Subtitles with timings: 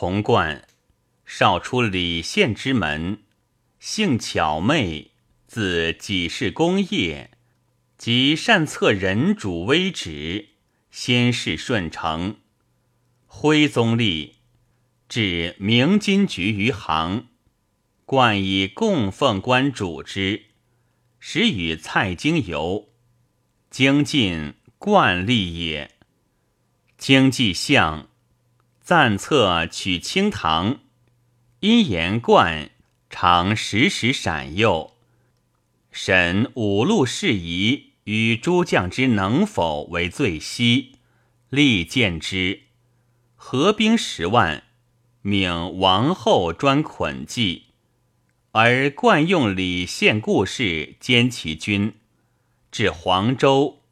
[0.00, 0.62] 童贯，
[1.26, 3.24] 少出李县之门，
[3.80, 5.10] 性巧媚，
[5.48, 7.32] 自己事功业，
[7.96, 10.50] 及善策人主微职，
[10.92, 12.36] 先世顺承。
[13.26, 14.36] 徽宗立，
[15.08, 17.26] 至明金局余杭，
[18.04, 20.44] 冠以供奉官主之，
[21.18, 22.90] 时与蔡京游，
[23.68, 25.90] 京晋冠立也。
[26.96, 28.08] 经济相
[28.88, 30.78] 赞策取清堂，
[31.60, 32.70] 因言冠
[33.10, 34.94] 常时时闪佑，
[35.90, 40.92] 审五路事宜与诸将之能否为最稀，
[41.50, 42.62] 力荐之。
[43.36, 44.62] 合兵十万，
[45.20, 47.64] 命王后专捆计，
[48.52, 51.92] 而惯用李宪故事兼其军，
[52.72, 53.82] 至黄州，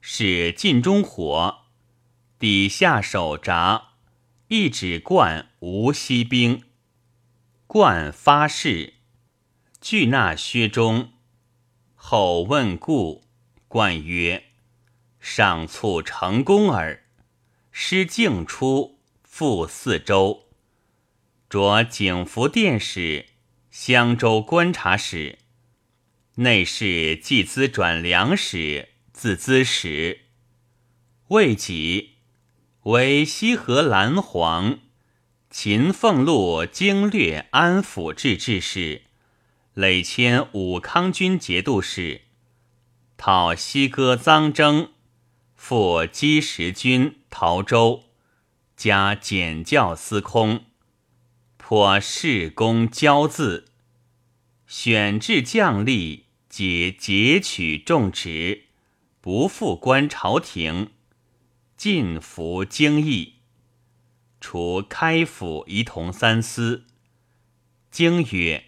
[0.00, 1.62] 使尽中火。
[2.38, 3.93] 底下手札，
[4.48, 6.64] 一指冠无息兵。
[7.66, 8.92] 冠发誓，
[9.80, 11.12] 拒纳薛中。
[11.94, 13.24] 后问故，
[13.68, 14.44] 冠曰
[15.18, 17.04] ：“上促成功耳。”
[17.72, 20.50] 师敬出，赴四州，
[21.48, 23.24] 着景福殿使、
[23.70, 25.38] 襄州观察使、
[26.34, 30.26] 内侍寄资转粮使、自资使，
[31.28, 32.13] 未几。
[32.84, 34.78] 为西河蓝黄、
[35.48, 39.04] 秦凤路经略安抚制置使，
[39.72, 42.20] 累迁武康军节度使，
[43.16, 44.90] 讨西哥臧征，
[45.56, 48.02] 复积石军陶州，
[48.76, 50.66] 加检校司空，
[51.56, 53.64] 颇事功骄恣，
[54.66, 58.64] 选制将吏，皆截取重职，
[59.22, 60.90] 不复官朝廷。
[61.84, 63.34] 尽服经义，
[64.40, 66.86] 除开府仪同三司。
[67.90, 68.64] 经曰：“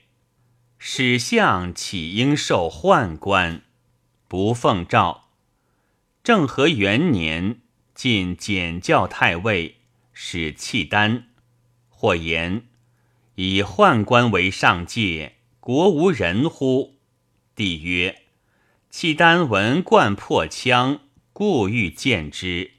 [0.76, 3.62] 使相岂应受宦官？
[4.28, 5.30] 不奉诏。”
[6.22, 7.62] 正和元年，
[7.94, 9.76] 进检校太尉，
[10.12, 11.28] 使契丹。
[11.88, 12.66] 或言
[13.36, 16.98] ：“以宦官为上界，国无人乎？”
[17.56, 18.24] 帝曰
[18.90, 20.98] ：“契丹闻冠破羌，
[21.32, 22.72] 故欲见之。”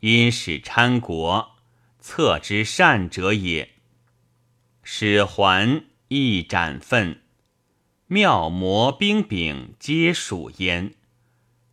[0.00, 1.56] 因使参国，
[1.98, 3.70] 策之善者也。
[4.82, 7.20] 使还亦斩愤，
[8.06, 10.94] 妙魔兵柄皆属焉。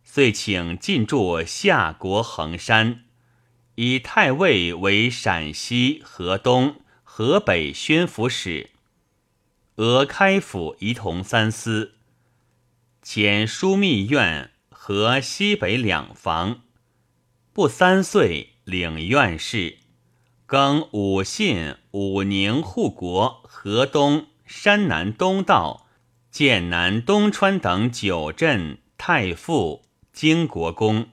[0.04, 3.04] 遂请进驻夏国衡山，
[3.74, 8.70] 以太尉为陕西、河东、河北宣抚使，
[9.76, 11.94] 俄开府仪同三司，
[13.02, 16.62] 遣枢密院和西北两房。
[17.58, 19.78] 不三岁，领院士，
[20.46, 25.88] 更武信、武宁、护国、河东、山南东道、
[26.30, 29.82] 剑南、东川等九镇太傅、
[30.12, 31.08] 经国公。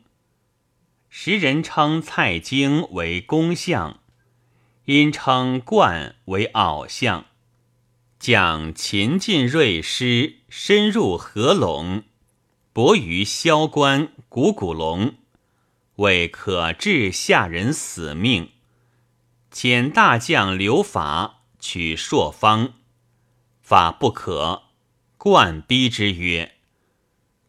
[1.09, 4.01] 时人称蔡京为公相，
[4.84, 7.25] 因称冠为袄相。
[8.19, 12.03] 将秦晋锐师深入合陇，
[12.72, 15.16] 搏于萧关、古古龙。
[15.97, 18.51] 为可治下人死命，
[19.51, 22.73] 遣大将刘法取朔方，
[23.61, 24.63] 法不可，
[25.17, 26.55] 冠逼之曰：“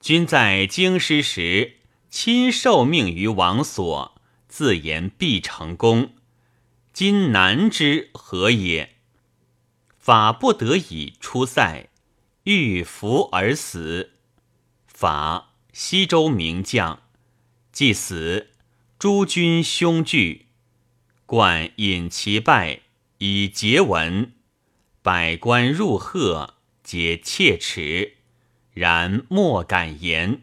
[0.00, 6.14] 君在京师时，亲受命于王所，自言必成功。
[6.92, 8.94] 今难之何也？”
[9.98, 11.88] 法不得已出塞，
[12.44, 14.12] 欲服而死。
[14.86, 17.02] 法西周名将。
[17.76, 18.52] 既死，
[18.98, 20.46] 诸君凶惧，
[21.26, 22.80] 冠引其败，
[23.18, 24.32] 以结文。
[25.02, 28.14] 百官入贺，皆切齿，
[28.72, 30.40] 然莫敢言。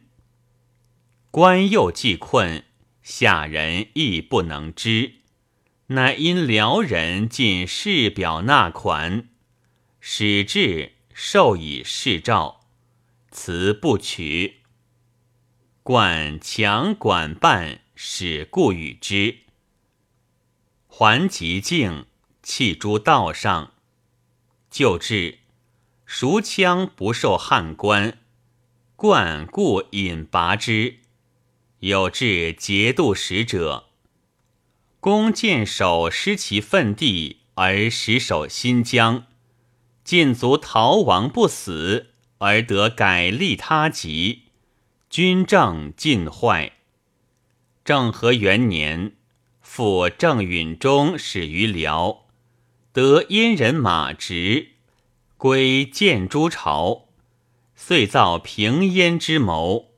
[1.32, 2.66] 官又既困，
[3.02, 5.14] 下人亦不能知，
[5.88, 9.30] 乃因辽人进士表纳款，
[10.00, 12.60] 使至，授以示诏，
[13.31, 14.60] 辞不取。
[15.83, 19.39] 冠强管办，使故与之。
[20.88, 22.06] 还极境，
[22.41, 23.74] 弃诸道上。
[24.71, 25.39] 就至，
[26.06, 28.18] 熟枪不受汉官，
[28.95, 31.00] 冠故引拔之。
[31.80, 33.89] 有至节度使者，
[35.01, 39.25] 弓箭手失其分地，而实守新疆。
[40.06, 44.43] 晋卒逃亡不死，而得改立他籍。
[45.13, 46.71] 军政尽坏。
[47.86, 49.12] 政和元年，
[49.62, 52.25] 复郑允中始于辽，
[52.92, 54.69] 得燕人马直，
[55.38, 57.10] 归建诸朝，
[57.75, 59.92] 遂造平燕之谋，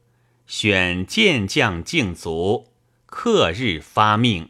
[0.47, 2.73] 选健将敬卒，
[3.05, 4.49] 克日发命，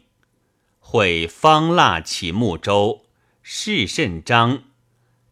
[0.80, 3.04] 会方腊起睦州，
[3.40, 4.64] 事甚章，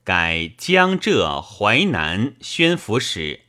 [0.04, 3.40] 改江浙淮南宣抚使，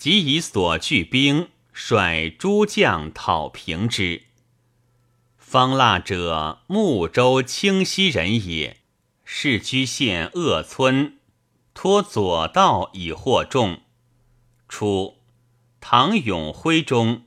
[0.00, 4.22] 即以所聚兵率诸将讨平之。
[5.36, 8.78] 方腊者，睦州清溪人也，
[9.26, 11.18] 世居县鄂村，
[11.74, 13.82] 托左道以获众。
[14.70, 15.18] 初，
[15.82, 17.24] 唐永徽中，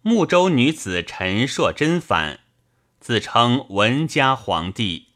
[0.00, 2.40] 睦州女子陈硕真反，
[2.98, 5.06] 自称文家皇帝。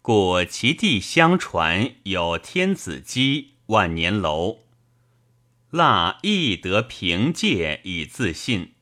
[0.00, 4.60] 故其地相传有天子基、万年楼，
[5.70, 8.74] 蜡亦得凭借以自信。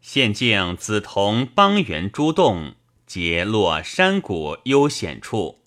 [0.00, 2.74] 现境梓潼邦元诸洞，
[3.06, 5.62] 皆落山谷幽险处，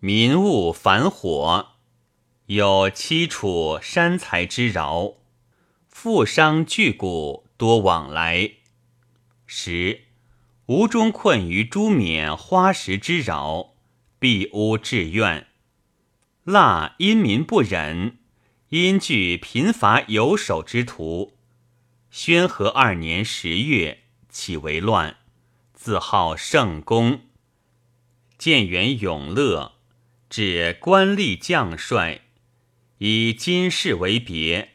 [0.00, 1.76] 民物繁火，
[2.46, 5.14] 有七处山财之饶，
[5.88, 8.52] 富商巨贾多往来。
[9.46, 10.02] 十。
[10.66, 13.74] 吴中困于朱冕花石之扰，
[14.18, 15.48] 必屋志愿。
[16.44, 18.18] 蜡因民不忍，
[18.72, 21.36] 因惧贫乏有守之徒。
[22.10, 25.18] 宣和二年十月，起为乱，
[25.74, 27.20] 自号圣公。
[28.38, 29.72] 建元永乐，
[30.30, 32.22] 指官吏将帅，
[32.96, 34.70] 以金氏为别，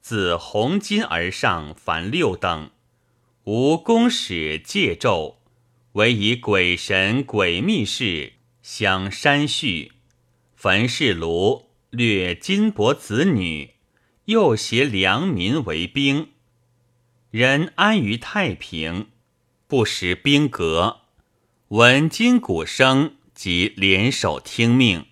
[0.00, 2.70] 自红金而上，凡六等。
[3.44, 5.42] 无公使戒咒，
[5.92, 9.92] 唯以鬼神鬼秘事相山序。
[10.54, 13.74] 焚是炉，掠金帛子女，
[14.26, 16.30] 又挟良民为兵。
[17.30, 19.08] 人安于太平，
[19.66, 21.02] 不识兵革。
[21.68, 25.06] 闻金鼓声，即联手听命。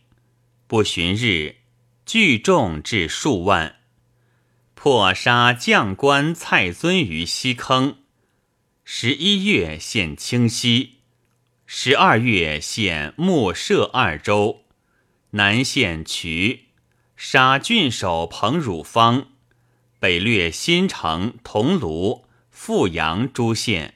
[0.67, 1.57] 不旬日，
[2.05, 3.77] 聚众至数万，
[4.75, 7.99] 破杀将官蔡尊于西坑。
[8.85, 10.95] 十一月献清溪，
[11.67, 14.64] 十二月献木舍二州，
[15.37, 16.69] 南县渠，
[17.17, 19.33] 杀郡守彭汝方，
[19.99, 23.95] 北略新城、桐庐、富阳诸县，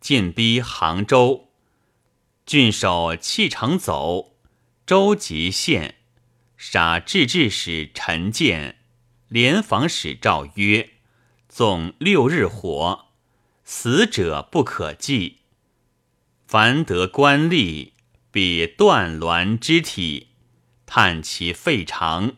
[0.00, 1.50] 进逼杭州。
[2.44, 4.34] 郡守弃城走，
[4.84, 5.94] 州吉县，
[6.56, 8.78] 杀制置使陈建，
[9.28, 10.90] 联防使诏曰
[11.48, 13.06] ：“纵六日火。”
[13.62, 15.38] 死者不可计，
[16.48, 17.92] 凡得官吏，
[18.32, 20.30] 必断鸾肢体，
[20.86, 22.36] 探其肺肠，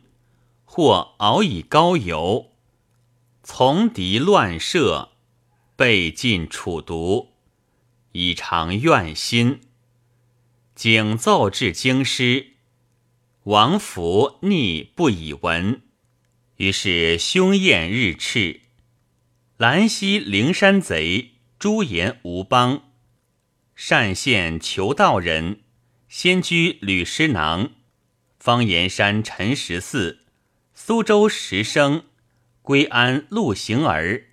[0.64, 2.52] 或熬以膏油，
[3.42, 5.10] 从敌乱射，
[5.76, 7.34] 被尽处毒，
[8.12, 9.60] 以偿怨心。
[10.74, 12.54] 景奏至京师，
[13.44, 15.82] 王福逆不以闻，
[16.56, 18.60] 于是凶焰日炽。
[19.56, 22.84] 兰溪灵山贼朱延吴邦，
[23.74, 25.60] 善县求道人，
[26.08, 27.70] 先居吕师囊，
[28.48, 30.20] 方岩山陈十四，
[30.72, 32.06] 苏州石生，
[32.62, 34.28] 归安陆行儿，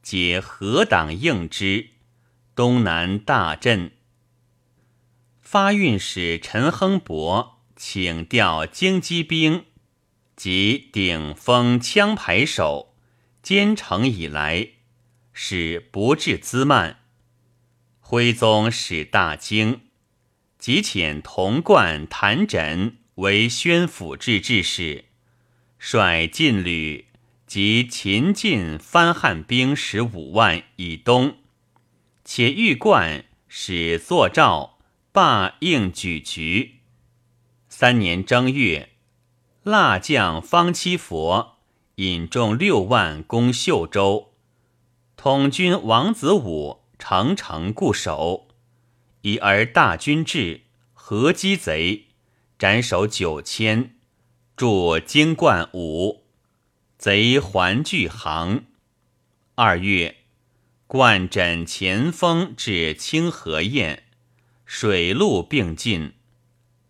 [0.00, 1.90] 皆何党应之。
[2.54, 3.90] 东南大震。
[5.42, 9.66] 发运使陈亨伯请调京畿兵
[10.34, 12.94] 及顶峰枪牌手。
[13.42, 14.68] 兼程以来，
[15.34, 17.00] 使不至滋慢。
[18.00, 19.82] 徽宗使大惊，
[20.58, 25.04] 即遣童贯、谭枕为宣抚制制使，
[25.78, 27.06] 率晋旅
[27.46, 31.36] 及秦晋番汉兵十五万以东，
[32.24, 34.78] 且欲冠使作诏
[35.10, 36.76] 罢应举局。
[37.68, 38.90] 三年正月，
[39.64, 41.56] 腊将方七佛。
[41.96, 44.32] 引众六万攻秀州，
[45.16, 48.46] 统军王子武乘城固守，
[49.22, 50.60] 已而大军至，
[50.92, 52.06] 合击贼，
[52.58, 53.94] 斩首九千，
[54.56, 56.24] 驻京冠五，
[56.98, 58.66] 贼还拒行。
[59.54, 60.16] 二月，
[60.88, 64.00] 冠枕前锋至清河堰，
[64.64, 66.14] 水陆并进，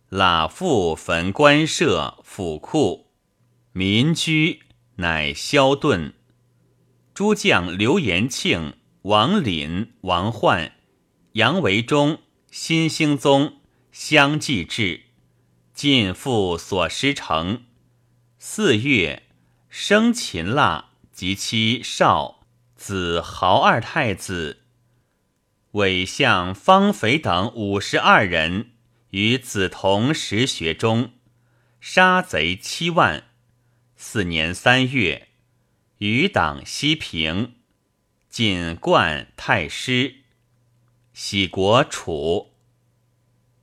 [0.09, 3.11] 喇复焚官舍府库，
[3.73, 4.63] 民居。
[4.97, 6.15] 乃萧顿，
[7.13, 10.73] 诸将刘延庆、王林、王焕、
[11.35, 13.61] 杨维忠、新兴宗
[13.93, 15.03] 相继至，
[15.79, 17.63] 尽复所失城。
[18.37, 19.23] 四月，
[19.69, 22.45] 生秦腊及妻少
[22.75, 24.65] 子豪二太子，
[25.75, 28.73] 伪相方肥等五十二人
[29.11, 31.13] 于梓潼实学中，
[31.81, 33.29] 杀贼七万。
[33.95, 35.29] 四年三月，
[35.99, 37.55] 余党西平，
[38.29, 40.17] 晋冠太师，
[41.13, 42.51] 喜国楚。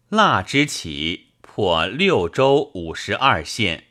[0.08, 1.25] 腊之起，
[1.56, 3.86] 破六州五十二县，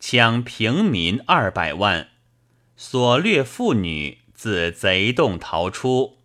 [0.00, 2.08] 抢平民二百万，
[2.78, 6.16] 所掠妇女自贼洞逃出，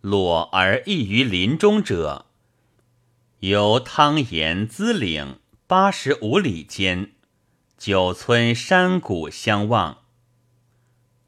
[0.00, 2.26] 裸而异于林中者，
[3.40, 7.10] 由汤岩资岭八十五里间，
[7.76, 10.04] 九村山谷相望。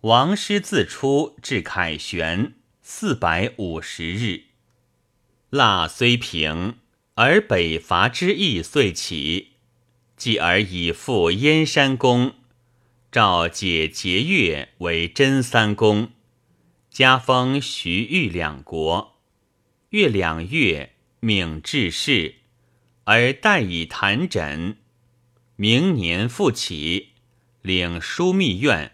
[0.03, 4.45] 王师自出至凯旋四百五十日，
[5.51, 6.77] 腊虽平。
[7.15, 9.53] 而北伐之意遂起，
[10.17, 12.35] 继而以赴燕山公，
[13.11, 16.13] 诏解节钺为真三公，
[16.91, 19.21] 加封徐豫两国。
[19.91, 22.37] 越两月，命致仕，
[23.05, 24.79] 而代以谈枕。
[25.57, 27.11] 明年复起，
[27.61, 28.93] 领枢密院，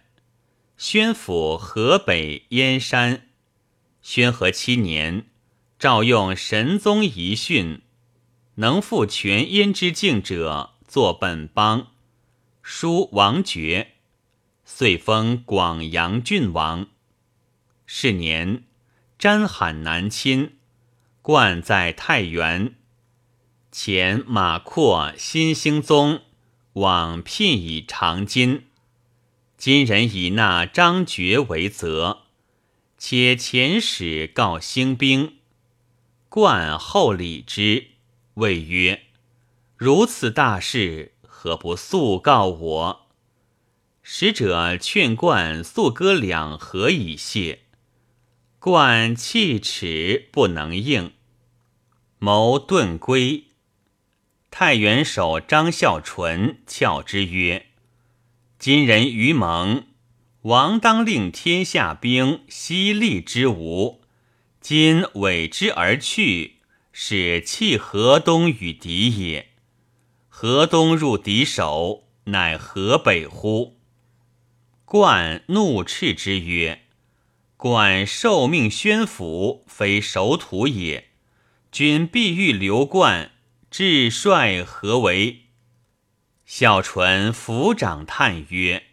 [0.76, 3.28] 宣抚河北燕山。
[4.02, 5.26] 宣和七年，
[5.78, 7.82] 诏用神宗遗训。
[8.60, 11.92] 能复全燕之境者，作本邦。
[12.60, 13.92] 书王爵，
[14.64, 16.88] 遂封广阳郡王。
[17.86, 18.64] 是年，
[19.16, 20.56] 詹罕南侵，
[21.22, 22.74] 冠在太原。
[23.70, 26.22] 前马扩、新兴宗
[26.72, 28.64] 往聘以长金。
[29.56, 32.22] 今人以纳张觉为责，
[32.98, 35.36] 且遣使告兴兵，
[36.28, 37.97] 冠后礼之。
[38.38, 39.02] 谓曰
[39.76, 43.08] ：“如此大事，何不速告我？”
[44.02, 47.60] 使者劝冠速割两河以谢。
[48.60, 51.12] 冠弃齿不能应，
[52.18, 53.44] 谋遁归。
[54.50, 57.66] 太原守张孝纯诮之曰
[58.58, 59.84] ：“今人于蒙，
[60.42, 64.00] 王当令天下兵悉利之无，
[64.60, 66.54] 今委之而去。”
[67.00, 69.50] 是弃河东与敌也。
[70.26, 73.78] 河东入敌手，乃河北乎？
[74.84, 76.86] 冠怒斥之曰
[77.56, 81.10] ：“冠受命宣抚，非守土也。
[81.70, 83.30] 君必欲留冠，
[83.70, 85.42] 至帅何为？”
[86.44, 88.86] 孝纯抚掌叹曰：“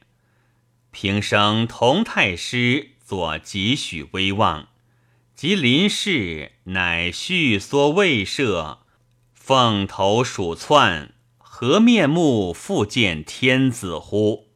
[0.92, 4.68] 平生同太师，作几许威望。”
[5.36, 8.80] 及临事，乃续缩未设，
[9.34, 14.48] 凤头鼠窜，何面目复见天子乎？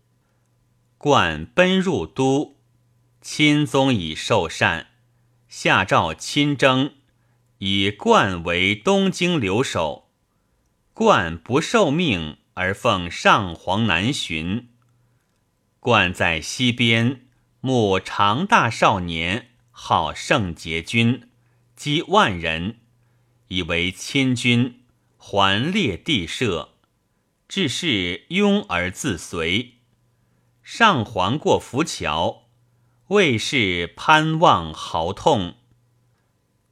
[0.98, 2.56] 冠奔入都，
[3.22, 4.88] 钦宗已受禅，
[5.50, 6.94] 下诏亲征，
[7.58, 10.10] 以冠为东京留守。
[10.94, 14.70] 冠不受命，而奉上皇南巡。
[15.82, 17.28] 冠在西边，
[17.60, 19.49] 慕长大少年。
[19.82, 21.30] 号圣节军，
[21.76, 22.80] 积万人，
[23.48, 24.82] 以为亲军，
[25.18, 26.74] 环列地设，
[27.48, 29.76] 致是拥而自随。
[30.62, 32.50] 上皇过浮桥，
[33.08, 35.56] 魏氏攀望豪痛，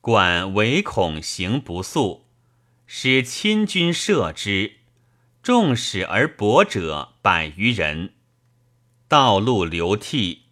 [0.02, 2.26] 管唯恐行不速，
[2.86, 4.80] 使亲军射之，
[5.42, 8.14] 众矢而搏者百余人，
[9.08, 10.47] 道路流涕。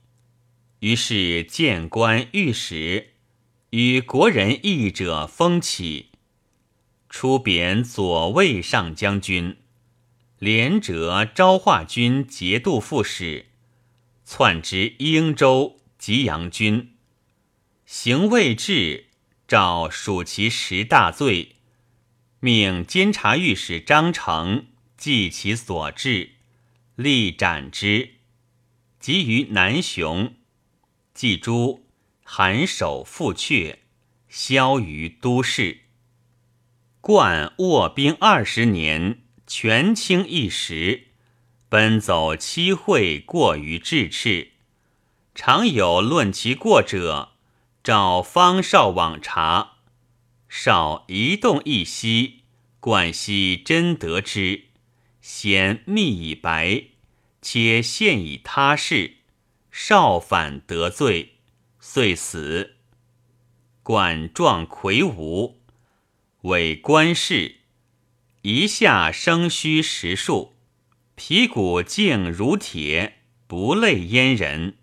[0.86, 3.14] 于是谏官御史
[3.72, 6.12] 与国人议者风起，
[7.10, 9.58] 出贬左卫上将军，
[10.38, 13.48] 连折昭化军节度副使，
[14.24, 16.92] 窜之英州吉阳军，
[17.88, 19.08] 行未至，
[19.48, 21.56] 诏属其十大罪，
[22.40, 26.34] 命监察御史张成记其所至，
[26.96, 28.12] 立斩之，
[29.00, 30.32] 及于南雄。
[31.16, 31.88] 祭诸
[32.26, 33.78] 韩首复阙，
[34.28, 35.84] 消于都市。
[37.00, 41.08] 冠卧兵二十年，权倾一时，
[41.70, 44.52] 奔走七会，过于至赤。
[45.34, 47.32] 常有论其过者，
[47.82, 49.76] 召方少往察。
[50.50, 52.42] 少一动一息，
[52.82, 54.66] 冠悉真得之，
[55.22, 56.88] 先密以白，
[57.42, 59.15] 且现以他事。
[59.78, 61.34] 少反得罪，
[61.82, 62.76] 遂死。
[63.84, 65.58] 管状魁梧，
[66.44, 67.58] 为官士，
[68.44, 70.54] 一下生须十数，
[71.16, 73.18] 皮骨净如铁，
[73.48, 74.78] 不类阉人。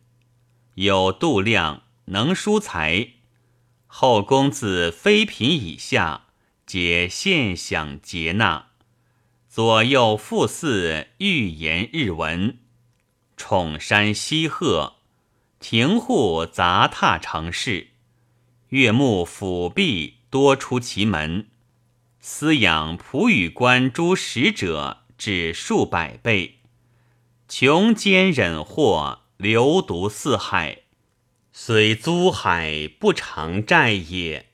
[0.75, 3.13] 有度量，能书才。
[3.87, 6.27] 后公自妃嫔以下，
[6.67, 8.69] 皆现享节纳。
[9.49, 12.59] 左右副祀欲言日文，
[13.37, 14.95] 宠山西鹤，
[15.59, 17.89] 庭户杂沓成市，
[18.69, 21.49] 月木府壁多出其门，
[22.23, 26.59] 饲养仆与官诸使者至数百倍，
[27.49, 30.83] 穷奸忍祸，流毒四海，
[31.53, 34.52] 虽租海不偿债也。